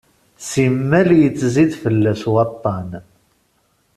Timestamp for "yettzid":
1.19-1.71